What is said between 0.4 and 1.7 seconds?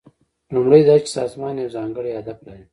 لومړی دا چې سازمان